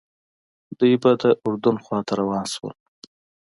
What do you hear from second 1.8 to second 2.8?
خواته روان شول.